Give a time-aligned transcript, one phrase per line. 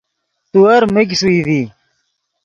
[0.51, 1.61] تیور میگ ݰوئی ڤی